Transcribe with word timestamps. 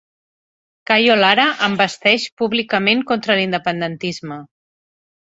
Cayo 0.91 1.17
Lara 1.25 1.45
envesteix 1.69 2.27
públicament 2.43 3.07
contra 3.15 3.39
l'independentisme 3.41 4.45